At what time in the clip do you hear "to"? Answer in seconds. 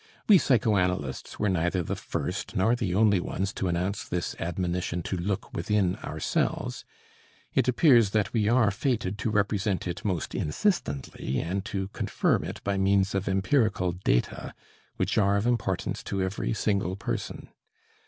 3.53-3.67, 5.03-5.15, 9.19-9.29, 11.65-11.89, 16.05-16.19